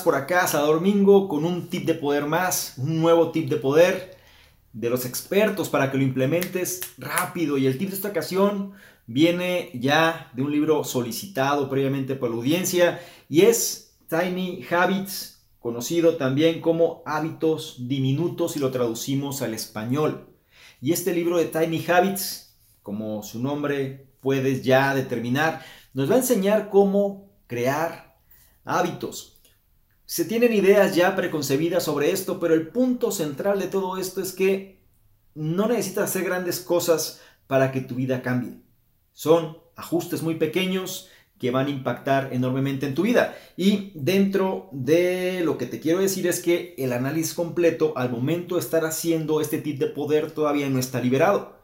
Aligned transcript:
Por 0.00 0.14
acá, 0.14 0.46
Salvador 0.46 0.76
Domingo, 0.76 1.28
con 1.28 1.44
un 1.44 1.68
tip 1.68 1.84
de 1.84 1.94
poder 1.94 2.24
más, 2.24 2.74
un 2.78 3.00
nuevo 3.00 3.30
tip 3.30 3.48
de 3.48 3.56
poder 3.56 4.16
de 4.72 4.88
los 4.88 5.04
expertos 5.04 5.68
para 5.68 5.90
que 5.90 5.98
lo 5.98 6.02
implementes 6.02 6.80
rápido. 6.96 7.58
Y 7.58 7.66
el 7.66 7.76
tip 7.76 7.90
de 7.90 7.96
esta 7.96 8.08
ocasión 8.08 8.72
viene 9.06 9.70
ya 9.74 10.30
de 10.34 10.42
un 10.42 10.50
libro 10.50 10.82
solicitado 10.84 11.68
previamente 11.68 12.14
por 12.14 12.30
la 12.30 12.36
audiencia 12.36 13.00
y 13.28 13.42
es 13.42 13.98
Tiny 14.08 14.64
Habits, 14.70 15.44
conocido 15.60 16.16
también 16.16 16.60
como 16.60 17.02
hábitos 17.04 17.76
diminutos 17.86 18.56
y 18.56 18.60
lo 18.60 18.70
traducimos 18.70 19.42
al 19.42 19.52
español. 19.52 20.28
Y 20.80 20.92
este 20.92 21.12
libro 21.12 21.36
de 21.36 21.44
Tiny 21.44 21.84
Habits, 21.86 22.56
como 22.82 23.22
su 23.22 23.40
nombre 23.40 24.08
puedes 24.20 24.64
ya 24.64 24.94
determinar, 24.94 25.64
nos 25.92 26.10
va 26.10 26.14
a 26.14 26.18
enseñar 26.18 26.70
cómo 26.70 27.30
crear 27.46 28.16
hábitos. 28.64 29.41
Se 30.12 30.26
tienen 30.26 30.52
ideas 30.52 30.94
ya 30.94 31.16
preconcebidas 31.16 31.84
sobre 31.84 32.10
esto, 32.10 32.38
pero 32.38 32.52
el 32.52 32.68
punto 32.68 33.10
central 33.12 33.58
de 33.58 33.68
todo 33.68 33.96
esto 33.96 34.20
es 34.20 34.32
que 34.32 34.78
no 35.34 35.68
necesitas 35.68 36.04
hacer 36.04 36.24
grandes 36.24 36.60
cosas 36.60 37.22
para 37.46 37.72
que 37.72 37.80
tu 37.80 37.94
vida 37.94 38.20
cambie. 38.20 38.58
Son 39.12 39.56
ajustes 39.74 40.20
muy 40.20 40.34
pequeños 40.34 41.08
que 41.38 41.50
van 41.50 41.68
a 41.68 41.70
impactar 41.70 42.28
enormemente 42.34 42.84
en 42.84 42.94
tu 42.94 43.04
vida. 43.04 43.34
Y 43.56 43.92
dentro 43.94 44.68
de 44.72 45.40
lo 45.46 45.56
que 45.56 45.64
te 45.64 45.80
quiero 45.80 46.00
decir 46.00 46.26
es 46.26 46.42
que 46.42 46.74
el 46.76 46.92
análisis 46.92 47.32
completo 47.32 47.94
al 47.96 48.10
momento 48.10 48.56
de 48.56 48.60
estar 48.60 48.84
haciendo 48.84 49.40
este 49.40 49.62
tip 49.62 49.78
de 49.78 49.86
poder 49.86 50.32
todavía 50.32 50.68
no 50.68 50.78
está 50.78 51.00
liberado. 51.00 51.56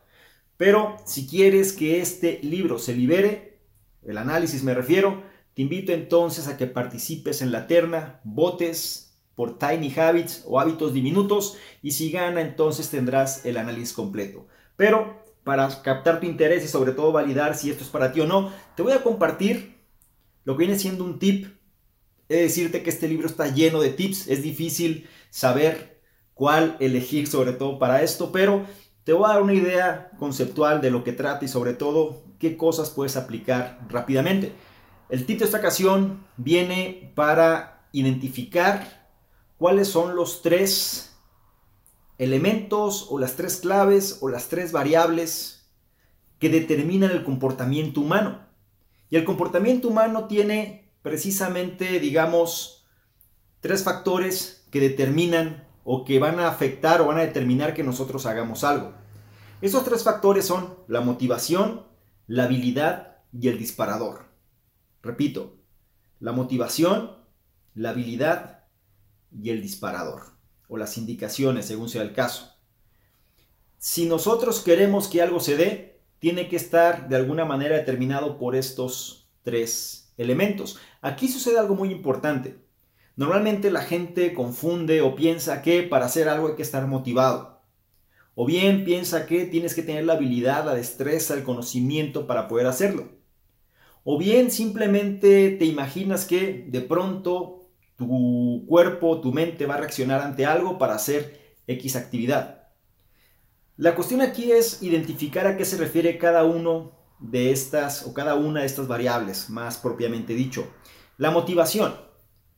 Pero 0.57 0.97
si 1.05 1.27
quieres 1.27 1.75
que 1.75 2.01
este 2.01 2.41
libro 2.43 2.79
se 2.79 2.95
libere, 2.95 3.59
el 4.07 4.17
análisis 4.17 4.63
me 4.63 4.73
refiero, 4.73 5.23
te 5.59 5.63
invito 5.63 5.91
entonces 5.91 6.47
a 6.47 6.57
que 6.57 6.69
participes 6.69 7.43
en 7.43 7.51
la 7.51 7.67
terna, 7.67 8.21
votes 8.23 9.19
por 9.35 9.59
Tiny 9.59 9.93
Habits 9.99 10.45
o 10.47 10.61
hábitos 10.61 10.95
diminutos 10.95 11.57
y 11.83 11.91
si 11.91 12.13
gana 12.13 12.43
entonces 12.43 12.91
tendrás 12.91 13.45
el 13.45 13.57
análisis 13.57 13.93
completo. 13.93 14.47
Pero 14.77 15.21
para 15.43 15.69
captar 15.83 16.21
tu 16.21 16.27
interés 16.27 16.65
y 16.65 16.69
sobre 16.69 16.93
todo 16.93 17.11
validar 17.11 17.57
si 17.57 17.73
esto 17.73 17.83
es 17.83 17.91
para 17.91 18.13
ti 18.13 18.21
o 18.21 18.27
no, 18.29 18.53
te 18.77 18.85
voy 18.85 18.93
a 18.93 19.03
compartir 19.03 19.75
lo 20.45 20.57
que 20.57 20.65
viene 20.65 20.79
siendo 20.79 21.03
un 21.03 21.19
tip. 21.19 21.49
He 22.29 22.37
de 22.37 22.43
decirte 22.43 22.85
que 22.85 22.91
este 22.91 23.09
libro 23.09 23.27
está 23.27 23.53
lleno 23.53 23.81
de 23.81 23.91
tips, 23.91 24.29
es 24.29 24.45
difícil 24.45 25.09
saber 25.29 26.01
cuál 26.35 26.77
elegir 26.79 27.27
sobre 27.27 27.51
todo 27.51 27.81
para 27.81 28.05
esto, 28.05 28.31
pero 28.31 28.65
te 29.03 29.13
voy 29.13 29.25
a 29.25 29.33
dar 29.33 29.43
una 29.43 29.55
idea 29.55 30.13
conceptual 30.21 30.81
de 30.81 30.93
lo 30.93 31.03
que 31.03 31.15
trata 31.15 31.45
y 31.45 31.49
sobre 31.49 31.75
todo 31.75 32.23
qué 32.39 32.57
cosas 32.57 32.91
puedes 32.91 33.17
aplicar 33.17 33.81
rápidamente. 33.89 34.53
El 35.09 35.25
tip 35.25 35.39
de 35.39 35.47
esta 35.47 35.59
ocasión 35.59 36.27
viene 36.37 37.13
para 37.15 37.89
identificar 37.93 39.09
cuáles 39.57 39.89
son 39.89 40.15
los 40.15 40.43
tres 40.43 41.17
elementos 42.19 43.07
o 43.09 43.19
las 43.19 43.37
tres 43.37 43.57
claves 43.57 44.19
o 44.21 44.29
las 44.29 44.49
tres 44.49 44.71
variables 44.71 45.71
que 46.39 46.51
determinan 46.51 47.11
el 47.11 47.25
comportamiento 47.25 48.01
humano. 48.01 48.41
Y 49.09 49.17
el 49.17 49.25
comportamiento 49.25 49.89
humano 49.89 50.27
tiene 50.27 50.93
precisamente, 51.01 52.01
digamos, 52.01 52.87
tres 53.61 53.85
factores 53.85 54.67
que 54.71 54.81
determinan 54.81 55.67
o 55.85 56.05
que 56.05 56.19
van 56.19 56.39
a 56.39 56.49
afectar 56.49 57.01
o 57.01 57.07
van 57.07 57.19
a 57.19 57.23
determinar 57.23 57.73
que 57.73 57.83
nosotros 57.83 58.27
hagamos 58.27 58.63
algo. 58.63 58.93
Esos 59.63 59.85
tres 59.85 60.05
factores 60.05 60.45
son 60.45 60.75
la 60.87 61.01
motivación, 61.01 61.87
la 62.27 62.45
habilidad 62.45 63.17
y 63.33 63.49
el 63.49 63.59
disparador. 63.59 64.28
Repito, 65.03 65.57
la 66.21 66.33
motivación, 66.33 67.13
la 67.75 67.91
habilidad 67.91 68.65
y 69.31 69.51
el 69.51 69.63
disparador, 69.63 70.23
o 70.69 70.77
las 70.77 70.99
indicaciones 70.99 71.67
según 71.67 71.89
sea 71.89 72.03
el 72.03 72.13
caso. 72.13 72.55
Si 73.79 74.07
nosotros 74.07 74.61
queremos 74.61 75.07
que 75.09 75.23
algo 75.23 75.39
se 75.39 75.57
dé, 75.57 76.01
tiene 76.19 76.49
que 76.49 76.57
estar 76.57 77.09
de 77.09 77.17
alguna 77.17 77.45
manera 77.45 77.77
determinado 77.77 78.39
por 78.39 78.57
estos 78.57 79.31
tres 79.43 80.13
elementos. 80.17 80.79
Aquí 81.01 81.29
sucede 81.29 81.59
algo 81.59 81.77
muy 81.77 81.91
importante. 81.91 82.59
Normalmente 83.15 83.71
la 83.71 83.83
gente 83.83 84.35
confunde 84.35 85.01
o 85.01 85.15
piensa 85.15 85.63
que 85.63 85.83
para 85.85 86.07
hacer 86.07 86.29
algo 86.29 86.49
hay 86.49 86.55
que 86.57 86.63
estar 86.63 86.87
motivado. 86.87 87.63
O 88.35 88.47
bien 88.47 88.85
piensa 88.85 89.27
que 89.27 89.45
tienes 89.47 89.75
que 89.75 89.83
tener 89.83 90.05
la 90.05 90.15
habilidad, 90.15 90.65
la 90.65 90.75
destreza, 90.75 91.35
el 91.35 91.43
conocimiento 91.43 92.27
para 92.27 92.47
poder 92.47 92.67
hacerlo. 92.67 93.18
O 94.11 94.17
bien 94.17 94.51
simplemente 94.51 95.51
te 95.51 95.67
imaginas 95.67 96.25
que 96.25 96.65
de 96.67 96.81
pronto 96.81 97.69
tu 97.99 98.65
cuerpo, 98.67 99.21
tu 99.21 99.35
mente 99.35 99.67
va 99.67 99.75
a 99.75 99.77
reaccionar 99.77 100.23
ante 100.23 100.47
algo 100.47 100.79
para 100.79 100.95
hacer 100.95 101.59
X 101.67 101.95
actividad. 101.95 102.71
La 103.77 103.95
cuestión 103.95 104.23
aquí 104.23 104.51
es 104.51 104.83
identificar 104.83 105.47
a 105.47 105.59
qué 105.59 105.67
se 105.67 105.77
refiere 105.77 106.17
cada 106.17 106.45
uno 106.45 106.93
de 107.19 107.53
estas 107.53 108.07
o 108.07 108.15
cada 108.15 108.35
una 108.35 108.61
de 108.61 108.67
estas 108.67 108.89
variables, 108.89 109.51
más 109.51 109.77
propiamente 109.77 110.33
dicho. 110.33 110.67
La 111.19 111.31
motivación. 111.31 111.95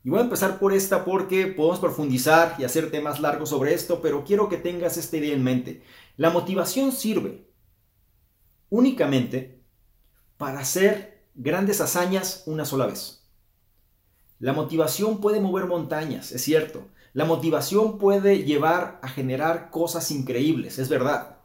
Y 0.04 0.10
voy 0.10 0.20
a 0.20 0.22
empezar 0.22 0.60
por 0.60 0.72
esta 0.72 1.04
porque 1.04 1.48
podemos 1.48 1.80
profundizar 1.80 2.54
y 2.60 2.62
hacer 2.62 2.92
temas 2.92 3.18
largos 3.18 3.48
sobre 3.48 3.74
esto, 3.74 4.00
pero 4.00 4.22
quiero 4.22 4.48
que 4.48 4.56
tengas 4.56 4.96
esta 4.96 5.16
idea 5.16 5.34
en 5.34 5.42
mente. 5.42 5.82
La 6.16 6.30
motivación 6.30 6.92
sirve 6.92 7.50
únicamente 8.68 9.64
para 10.36 10.60
hacer 10.60 11.09
grandes 11.34 11.80
hazañas 11.80 12.42
una 12.46 12.64
sola 12.64 12.86
vez. 12.86 13.28
La 14.38 14.52
motivación 14.52 15.20
puede 15.20 15.41
mover 15.41 15.66
montañas, 15.66 16.32
es 16.32 16.42
cierto. 16.42 16.88
La 17.12 17.24
motivación 17.24 17.98
puede 17.98 18.44
llevar 18.44 18.98
a 19.02 19.08
generar 19.08 19.70
cosas 19.70 20.10
increíbles, 20.10 20.78
es 20.78 20.88
verdad. 20.88 21.38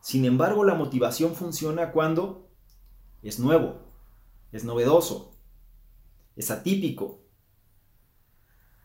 Sin 0.00 0.24
embargo, 0.24 0.64
la 0.64 0.74
motivación 0.74 1.34
funciona 1.34 1.92
cuando 1.92 2.48
es 3.22 3.38
nuevo, 3.38 3.80
es 4.52 4.64
novedoso, 4.64 5.32
es 6.36 6.50
atípico. 6.50 7.20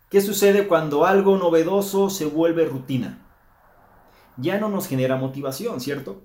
¿Qué 0.09 0.21
sucede 0.21 0.67
cuando 0.67 1.05
algo 1.05 1.37
novedoso 1.37 2.09
se 2.09 2.25
vuelve 2.25 2.65
rutina? 2.65 3.27
Ya 4.37 4.59
no 4.59 4.69
nos 4.69 4.87
genera 4.87 5.15
motivación, 5.15 5.79
¿cierto? 5.81 6.21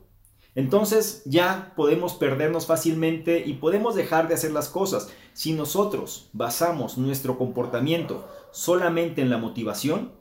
Entonces 0.55 1.22
ya 1.25 1.72
podemos 1.77 2.15
perdernos 2.15 2.66
fácilmente 2.66 3.43
y 3.47 3.55
podemos 3.55 3.94
dejar 3.94 4.28
de 4.28 4.34
hacer 4.34 4.50
las 4.50 4.69
cosas. 4.69 5.09
Si 5.33 5.53
nosotros 5.53 6.28
basamos 6.33 6.99
nuestro 6.99 7.38
comportamiento 7.38 8.28
solamente 8.50 9.22
en 9.22 9.31
la 9.31 9.39
motivación, 9.39 10.12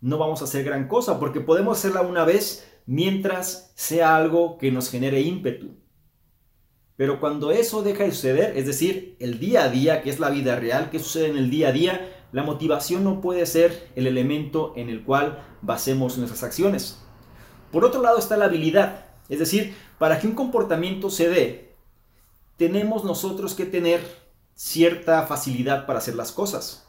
no 0.00 0.18
vamos 0.18 0.42
a 0.42 0.44
hacer 0.44 0.64
gran 0.64 0.88
cosa 0.88 1.18
porque 1.18 1.40
podemos 1.40 1.78
hacerla 1.78 2.02
una 2.02 2.24
vez 2.24 2.68
mientras 2.86 3.72
sea 3.74 4.16
algo 4.16 4.58
que 4.58 4.70
nos 4.70 4.90
genere 4.90 5.20
ímpetu. 5.22 5.70
Pero 6.96 7.20
cuando 7.20 7.50
eso 7.50 7.82
deja 7.82 8.04
de 8.04 8.12
suceder, 8.12 8.56
es 8.56 8.66
decir, 8.66 9.16
el 9.18 9.38
día 9.38 9.64
a 9.64 9.68
día, 9.68 10.02
que 10.02 10.10
es 10.10 10.20
la 10.20 10.30
vida 10.30 10.56
real, 10.56 10.90
que 10.90 10.98
sucede 10.98 11.28
en 11.28 11.38
el 11.38 11.50
día 11.50 11.68
a 11.68 11.72
día, 11.72 12.12
la 12.32 12.42
motivación 12.42 13.04
no 13.04 13.20
puede 13.20 13.46
ser 13.46 13.88
el 13.96 14.06
elemento 14.06 14.72
en 14.76 14.88
el 14.88 15.02
cual 15.02 15.42
basemos 15.62 16.18
nuestras 16.18 16.42
acciones. 16.42 17.02
Por 17.70 17.84
otro 17.84 18.02
lado 18.02 18.18
está 18.18 18.36
la 18.36 18.44
habilidad. 18.44 19.06
Es 19.28 19.38
decir, 19.38 19.74
para 19.98 20.18
que 20.18 20.26
un 20.26 20.34
comportamiento 20.34 21.10
se 21.10 21.28
dé, 21.28 21.74
tenemos 22.56 23.04
nosotros 23.04 23.54
que 23.54 23.64
tener 23.64 24.00
cierta 24.54 25.26
facilidad 25.26 25.86
para 25.86 25.98
hacer 25.98 26.14
las 26.14 26.32
cosas. 26.32 26.86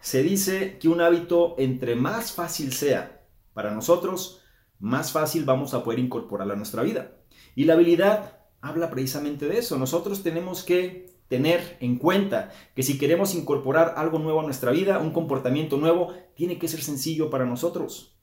Se 0.00 0.22
dice 0.22 0.78
que 0.78 0.88
un 0.88 1.00
hábito 1.00 1.54
entre 1.58 1.94
más 1.94 2.32
fácil 2.32 2.72
sea 2.72 3.22
para 3.52 3.70
nosotros, 3.70 4.42
más 4.78 5.12
fácil 5.12 5.44
vamos 5.44 5.74
a 5.74 5.84
poder 5.84 5.98
incorporarlo 5.98 6.52
a 6.52 6.56
nuestra 6.56 6.82
vida. 6.82 7.12
Y 7.54 7.64
la 7.64 7.74
habilidad 7.74 8.40
habla 8.60 8.90
precisamente 8.90 9.46
de 9.46 9.58
eso. 9.58 9.78
Nosotros 9.78 10.22
tenemos 10.22 10.62
que 10.62 11.14
tener 11.28 11.76
en 11.80 11.98
cuenta 11.98 12.52
que 12.74 12.82
si 12.82 12.98
queremos 12.98 13.34
incorporar 13.34 13.94
algo 13.96 14.18
nuevo 14.18 14.40
a 14.40 14.44
nuestra 14.44 14.70
vida, 14.72 14.98
un 14.98 15.12
comportamiento 15.12 15.76
nuevo, 15.76 16.12
tiene 16.34 16.58
que 16.58 16.68
ser 16.68 16.82
sencillo 16.82 17.30
para 17.30 17.46
nosotros. 17.46 18.16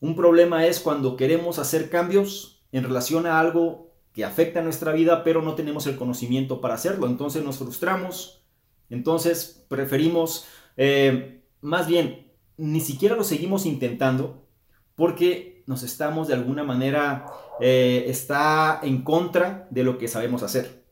Un 0.00 0.16
problema 0.16 0.66
es 0.66 0.80
cuando 0.80 1.16
queremos 1.16 1.58
hacer 1.58 1.88
cambios 1.90 2.51
en 2.72 2.84
relación 2.84 3.26
a 3.26 3.38
algo 3.38 3.92
que 4.12 4.24
afecta 4.24 4.60
a 4.60 4.62
nuestra 4.62 4.92
vida, 4.92 5.24
pero 5.24 5.42
no 5.42 5.54
tenemos 5.54 5.86
el 5.86 5.96
conocimiento 5.96 6.60
para 6.60 6.74
hacerlo. 6.74 7.06
Entonces 7.06 7.44
nos 7.44 7.58
frustramos, 7.58 8.44
entonces 8.90 9.64
preferimos, 9.68 10.46
eh, 10.76 11.42
más 11.60 11.86
bien, 11.86 12.32
ni 12.56 12.80
siquiera 12.80 13.16
lo 13.16 13.24
seguimos 13.24 13.64
intentando 13.66 14.46
porque 14.94 15.64
nos 15.66 15.82
estamos 15.82 16.28
de 16.28 16.34
alguna 16.34 16.64
manera, 16.64 17.26
eh, 17.60 18.04
está 18.08 18.80
en 18.82 19.02
contra 19.02 19.66
de 19.70 19.84
lo 19.84 19.98
que 19.98 20.08
sabemos 20.08 20.42
hacer. 20.42 20.84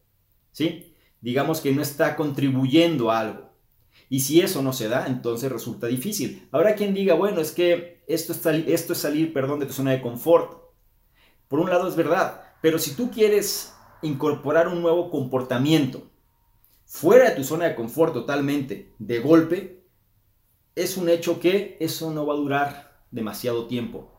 ¿Sí? 0.53 0.95
Digamos 1.21 1.61
que 1.61 1.73
no 1.73 1.83
está 1.83 2.17
contribuyendo 2.17 3.11
a 3.11 3.21
algo. 3.21 3.51
Y 4.09 4.21
si 4.21 4.41
eso 4.41 4.63
no 4.63 4.73
se 4.73 4.89
da, 4.89 5.07
entonces 5.07 5.53
resulta 5.53 5.87
difícil. 5.87 6.49
Habrá 6.51 6.75
quien 6.75 6.95
diga, 6.95 7.15
bueno, 7.15 7.41
es 7.41 7.53
que 7.53 8.03
esto 8.09 8.33
es, 8.33 8.45
esto 8.67 8.93
es 8.95 8.99
salir, 8.99 9.33
perdón, 9.33 9.61
de 9.61 9.67
tu 9.67 9.73
zona 9.73 9.93
de 9.93 10.03
confort. 10.03 10.70
Por 11.51 11.59
un 11.59 11.69
lado 11.69 11.89
es 11.89 11.97
verdad, 11.97 12.45
pero 12.63 12.79
si 12.79 12.93
tú 12.93 13.11
quieres 13.11 13.75
incorporar 14.03 14.69
un 14.69 14.81
nuevo 14.83 15.11
comportamiento 15.11 16.09
fuera 16.85 17.29
de 17.29 17.35
tu 17.35 17.43
zona 17.43 17.65
de 17.65 17.75
confort 17.75 18.15
totalmente, 18.15 18.95
de 19.01 19.19
golpe, 19.19 19.83
es 20.77 20.97
un 20.97 21.09
hecho 21.09 21.41
que 21.41 21.77
eso 21.81 22.13
no 22.13 22.25
va 22.25 22.35
a 22.35 22.37
durar 22.37 23.03
demasiado 23.11 23.67
tiempo. 23.67 24.13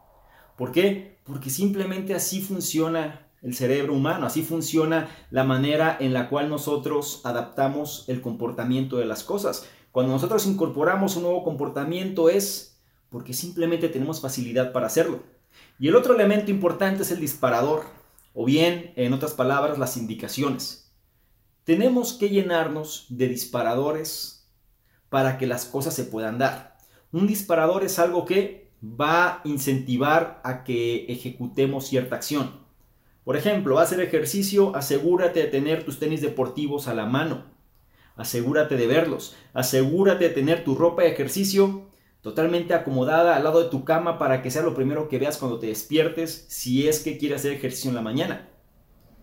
¿Por 0.57 0.73
qué? 0.73 1.19
Porque 1.23 1.49
simplemente 1.49 2.13
así 2.13 2.41
funciona 2.41 3.29
el 3.41 3.55
cerebro 3.55 3.93
humano, 3.93 4.25
así 4.25 4.43
funciona 4.43 5.09
la 5.29 5.45
manera 5.45 5.95
en 6.01 6.11
la 6.11 6.27
cual 6.27 6.49
nosotros 6.49 7.21
adaptamos 7.23 8.03
el 8.09 8.19
comportamiento 8.19 8.97
de 8.97 9.05
las 9.05 9.23
cosas. 9.23 9.69
Cuando 9.93 10.11
nosotros 10.11 10.45
incorporamos 10.47 11.15
un 11.15 11.23
nuevo 11.23 11.45
comportamiento 11.45 12.27
es 12.27 12.77
porque 13.09 13.33
simplemente 13.33 13.87
tenemos 13.87 14.19
facilidad 14.19 14.73
para 14.73 14.87
hacerlo. 14.87 15.23
Y 15.79 15.87
el 15.87 15.95
otro 15.95 16.13
elemento 16.13 16.51
importante 16.51 17.03
es 17.03 17.11
el 17.11 17.19
disparador, 17.19 17.85
o 18.33 18.45
bien, 18.45 18.93
en 18.95 19.13
otras 19.13 19.33
palabras, 19.33 19.77
las 19.77 19.97
indicaciones. 19.97 20.91
Tenemos 21.63 22.13
que 22.13 22.29
llenarnos 22.29 23.05
de 23.09 23.27
disparadores 23.27 24.49
para 25.09 25.37
que 25.37 25.47
las 25.47 25.65
cosas 25.65 25.93
se 25.93 26.05
puedan 26.05 26.37
dar. 26.37 26.77
Un 27.11 27.27
disparador 27.27 27.83
es 27.83 27.99
algo 27.99 28.25
que 28.25 28.71
va 28.81 29.27
a 29.27 29.41
incentivar 29.43 30.41
a 30.43 30.63
que 30.63 31.05
ejecutemos 31.07 31.87
cierta 31.87 32.15
acción. 32.15 32.61
Por 33.23 33.37
ejemplo, 33.37 33.77
hacer 33.77 33.99
ejercicio, 34.01 34.75
asegúrate 34.75 35.41
de 35.41 35.47
tener 35.47 35.83
tus 35.83 35.99
tenis 35.99 36.21
deportivos 36.21 36.87
a 36.87 36.93
la 36.93 37.05
mano. 37.05 37.45
Asegúrate 38.15 38.77
de 38.77 38.87
verlos. 38.87 39.35
Asegúrate 39.53 40.29
de 40.29 40.33
tener 40.33 40.63
tu 40.63 40.75
ropa 40.75 41.03
de 41.03 41.09
ejercicio 41.09 41.90
totalmente 42.21 42.73
acomodada 42.73 43.35
al 43.35 43.43
lado 43.43 43.63
de 43.63 43.69
tu 43.69 43.83
cama 43.83 44.17
para 44.17 44.41
que 44.41 44.51
sea 44.51 44.61
lo 44.61 44.75
primero 44.75 45.09
que 45.09 45.19
veas 45.19 45.37
cuando 45.37 45.59
te 45.59 45.67
despiertes 45.67 46.45
si 46.49 46.87
es 46.87 46.99
que 46.99 47.17
quieres 47.17 47.39
hacer 47.39 47.53
ejercicio 47.53 47.89
en 47.89 47.95
la 47.95 48.01
mañana. 48.01 48.49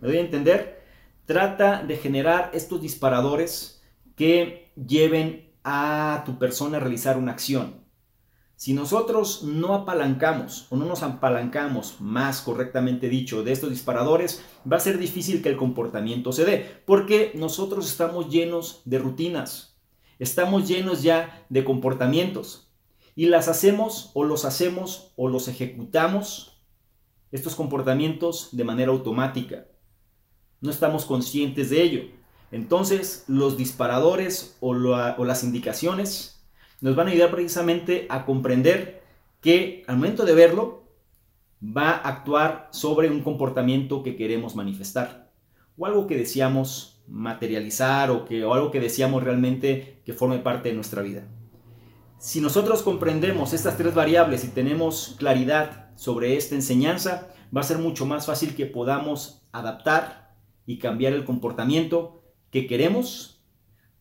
¿Me 0.00 0.08
doy 0.08 0.18
a 0.18 0.22
entender? 0.22 0.82
Trata 1.24 1.82
de 1.82 1.96
generar 1.96 2.50
estos 2.54 2.80
disparadores 2.82 3.82
que 4.16 4.72
lleven 4.74 5.52
a 5.62 6.22
tu 6.26 6.38
persona 6.38 6.78
a 6.78 6.80
realizar 6.80 7.16
una 7.16 7.32
acción. 7.32 7.86
Si 8.56 8.72
nosotros 8.72 9.44
no 9.44 9.74
apalancamos 9.74 10.66
o 10.70 10.76
no 10.76 10.84
nos 10.84 11.04
apalancamos, 11.04 12.00
más 12.00 12.40
correctamente 12.40 13.08
dicho, 13.08 13.44
de 13.44 13.52
estos 13.52 13.70
disparadores, 13.70 14.42
va 14.70 14.78
a 14.78 14.80
ser 14.80 14.98
difícil 14.98 15.42
que 15.42 15.48
el 15.48 15.56
comportamiento 15.56 16.32
se 16.32 16.44
dé, 16.44 16.82
porque 16.84 17.30
nosotros 17.36 17.88
estamos 17.88 18.30
llenos 18.30 18.82
de 18.84 18.98
rutinas, 18.98 19.78
estamos 20.18 20.66
llenos 20.66 21.04
ya 21.04 21.46
de 21.48 21.62
comportamientos 21.62 22.67
y 23.18 23.26
las 23.26 23.48
hacemos 23.48 24.12
o 24.14 24.22
los 24.22 24.44
hacemos 24.44 25.12
o 25.16 25.28
los 25.28 25.48
ejecutamos, 25.48 26.62
estos 27.32 27.56
comportamientos 27.56 28.50
de 28.52 28.62
manera 28.62 28.92
automática. 28.92 29.66
No 30.60 30.70
estamos 30.70 31.04
conscientes 31.04 31.68
de 31.70 31.82
ello. 31.82 32.02
Entonces, 32.52 33.24
los 33.26 33.56
disparadores 33.56 34.56
o, 34.60 34.72
las 34.72 35.42
indicaciones 35.42 36.46
nos 36.80 36.94
van 36.94 37.08
a 37.08 37.10
ayudar 37.10 37.32
precisamente 37.32 38.06
a 38.08 38.24
comprender 38.24 39.02
que 39.40 39.82
al 39.88 39.96
momento 39.96 40.24
de 40.24 40.34
verlo 40.34 40.84
va 41.60 41.90
a 41.90 42.08
actuar 42.08 42.68
sobre 42.70 43.10
un 43.10 43.22
comportamiento 43.22 44.04
que 44.04 44.14
queremos 44.14 44.54
manifestar 44.54 45.32
o 45.76 45.86
algo 45.86 46.06
que 46.06 46.16
deseamos 46.16 47.02
materializar 47.08 48.12
o, 48.12 48.24
que, 48.24 48.44
o 48.44 48.54
algo 48.54 48.70
que 48.70 48.78
deseamos 48.78 49.24
realmente 49.24 50.02
que 50.06 50.12
forme 50.12 50.38
parte 50.38 50.68
de 50.68 50.76
nuestra 50.76 51.02
vida. 51.02 51.26
Si 52.20 52.40
nosotros 52.40 52.82
comprendemos 52.82 53.52
estas 53.52 53.76
tres 53.76 53.94
variables 53.94 54.42
y 54.42 54.48
tenemos 54.48 55.14
claridad 55.20 55.90
sobre 55.94 56.36
esta 56.36 56.56
enseñanza, 56.56 57.28
va 57.56 57.60
a 57.60 57.64
ser 57.64 57.78
mucho 57.78 58.06
más 58.06 58.26
fácil 58.26 58.56
que 58.56 58.66
podamos 58.66 59.46
adaptar 59.52 60.34
y 60.66 60.80
cambiar 60.80 61.12
el 61.12 61.24
comportamiento 61.24 62.24
que 62.50 62.66
queremos 62.66 63.44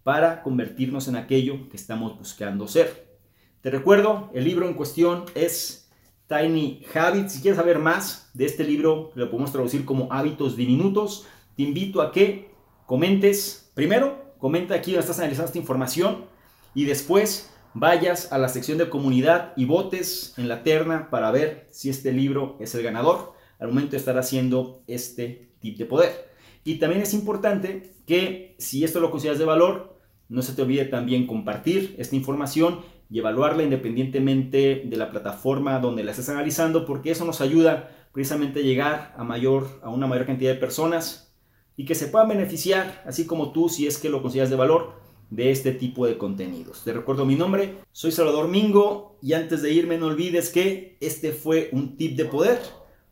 para 0.01 0.41
convertirnos 0.41 1.07
en 1.07 1.15
aquello 1.15 1.69
que 1.69 1.77
estamos 1.77 2.17
buscando 2.17 2.67
ser. 2.67 3.19
Te 3.61 3.69
recuerdo, 3.69 4.31
el 4.33 4.45
libro 4.45 4.67
en 4.67 4.73
cuestión 4.73 5.25
es 5.35 5.91
Tiny 6.27 6.83
Habits. 6.95 7.33
Si 7.33 7.41
quieres 7.41 7.59
saber 7.59 7.77
más 7.77 8.31
de 8.33 8.45
este 8.45 8.63
libro, 8.63 9.11
lo 9.13 9.29
podemos 9.29 9.51
traducir 9.51 9.85
como 9.85 10.11
hábitos 10.11 10.57
diminutos, 10.57 11.27
te 11.55 11.61
invito 11.61 12.01
a 12.01 12.11
que 12.11 12.49
comentes. 12.87 13.69
Primero, 13.75 14.33
comenta 14.39 14.73
aquí 14.73 14.93
donde 14.93 15.01
estás 15.01 15.19
analizando 15.19 15.49
esta 15.49 15.59
información 15.59 16.25
y 16.73 16.85
después 16.85 17.51
vayas 17.73 18.31
a 18.31 18.37
la 18.37 18.49
sección 18.49 18.77
de 18.77 18.89
comunidad 18.89 19.53
y 19.55 19.65
votes 19.65 20.33
en 20.37 20.47
la 20.47 20.63
terna 20.63 21.09
para 21.09 21.31
ver 21.31 21.67
si 21.71 21.89
este 21.89 22.11
libro 22.11 22.57
es 22.59 22.73
el 22.75 22.83
ganador 22.83 23.33
al 23.59 23.69
momento 23.69 23.91
de 23.91 23.97
estar 23.97 24.17
haciendo 24.17 24.83
este 24.87 25.49
tip 25.59 25.77
de 25.77 25.85
poder. 25.85 26.31
Y 26.63 26.79
también 26.79 27.01
es 27.01 27.13
importante 27.13 27.93
que 28.05 28.55
si 28.57 28.83
esto 28.83 28.99
lo 28.99 29.11
consideras 29.11 29.39
de 29.39 29.45
valor, 29.45 29.97
no 30.29 30.41
se 30.41 30.53
te 30.53 30.61
olvide 30.61 30.85
también 30.85 31.25
compartir 31.25 31.95
esta 31.97 32.15
información 32.15 32.81
y 33.09 33.19
evaluarla 33.19 33.63
independientemente 33.63 34.83
de 34.85 34.97
la 34.97 35.09
plataforma 35.09 35.79
donde 35.79 36.03
la 36.03 36.11
estés 36.11 36.29
analizando, 36.29 36.85
porque 36.85 37.11
eso 37.11 37.25
nos 37.25 37.41
ayuda 37.41 37.89
precisamente 38.11 38.59
a 38.59 38.63
llegar 38.63 39.13
a, 39.17 39.23
mayor, 39.23 39.79
a 39.81 39.89
una 39.89 40.07
mayor 40.07 40.25
cantidad 40.25 40.53
de 40.53 40.59
personas 40.59 41.33
y 41.77 41.85
que 41.85 41.95
se 41.95 42.07
puedan 42.07 42.29
beneficiar, 42.29 43.03
así 43.05 43.25
como 43.25 43.51
tú, 43.51 43.69
si 43.69 43.87
es 43.87 43.97
que 43.97 44.09
lo 44.09 44.21
consideras 44.21 44.49
de 44.49 44.55
valor, 44.55 44.93
de 45.29 45.51
este 45.51 45.71
tipo 45.71 46.05
de 46.05 46.17
contenidos. 46.17 46.83
Te 46.83 46.93
recuerdo 46.93 47.25
mi 47.25 47.35
nombre, 47.35 47.75
soy 47.91 48.11
Salvador 48.11 48.47
Mingo 48.47 49.17
y 49.21 49.33
antes 49.33 49.61
de 49.61 49.71
irme 49.71 49.97
no 49.97 50.07
olvides 50.07 50.49
que 50.49 50.97
este 51.01 51.31
fue 51.31 51.69
un 51.71 51.97
tip 51.97 52.15
de 52.15 52.25
poder 52.25 52.59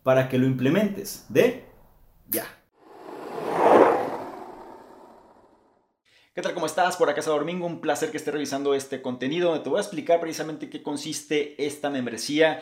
para 0.04 0.30
que 0.30 0.38
lo 0.38 0.46
implementes 0.46 1.26
de 1.30 1.66
ya. 2.30 2.46
¿Qué 6.36 6.42
tal? 6.42 6.54
¿Cómo 6.54 6.66
estás? 6.66 6.98
Por 6.98 7.10
acá 7.10 7.22
es 7.22 7.28
Domingo, 7.28 7.66
un 7.66 7.80
placer 7.80 8.12
que 8.12 8.18
estés 8.18 8.34
revisando 8.34 8.76
este 8.76 9.02
contenido 9.02 9.62
te 9.62 9.70
voy 9.70 9.78
a 9.78 9.82
explicar 9.82 10.20
precisamente 10.20 10.70
qué 10.70 10.84
consiste 10.84 11.66
esta 11.66 11.90
membresía 11.90 12.62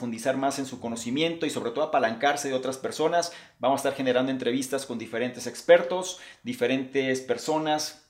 profundizar 0.00 0.38
más 0.38 0.58
en 0.58 0.64
su 0.64 0.80
conocimiento 0.80 1.44
y 1.44 1.50
sobre 1.50 1.72
todo 1.72 1.84
apalancarse 1.84 2.48
de 2.48 2.54
otras 2.54 2.78
personas. 2.78 3.32
Vamos 3.58 3.76
a 3.76 3.80
estar 3.80 3.94
generando 3.94 4.32
entrevistas 4.32 4.86
con 4.86 4.98
diferentes 4.98 5.46
expertos, 5.46 6.20
diferentes 6.42 7.20
personas 7.20 8.09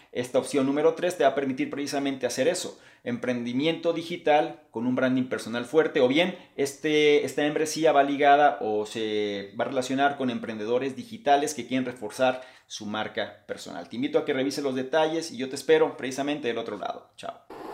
esta 0.11 0.39
opción 0.39 0.65
número 0.65 0.93
3 0.93 1.17
te 1.17 1.23
va 1.23 1.29
a 1.29 1.35
permitir 1.35 1.69
precisamente 1.69 2.25
hacer 2.25 2.47
eso, 2.47 2.79
emprendimiento 3.03 3.93
digital 3.93 4.61
con 4.71 4.85
un 4.85 4.95
branding 4.95 5.29
personal 5.29 5.65
fuerte 5.65 6.01
o 6.01 6.07
bien 6.07 6.37
este, 6.55 7.25
esta 7.25 7.41
membresía 7.41 7.91
va 7.91 8.03
ligada 8.03 8.57
o 8.61 8.85
se 8.85 9.53
va 9.59 9.65
a 9.65 9.69
relacionar 9.69 10.17
con 10.17 10.29
emprendedores 10.29 10.95
digitales 10.95 11.53
que 11.53 11.65
quieren 11.65 11.85
reforzar 11.85 12.41
su 12.67 12.85
marca 12.85 13.43
personal. 13.47 13.89
Te 13.89 13.95
invito 13.95 14.19
a 14.19 14.25
que 14.25 14.33
revises 14.33 14.63
los 14.63 14.75
detalles 14.75 15.31
y 15.31 15.37
yo 15.37 15.49
te 15.49 15.55
espero 15.55 15.97
precisamente 15.97 16.47
del 16.47 16.57
otro 16.57 16.77
lado. 16.77 17.09
Chao. 17.17 17.70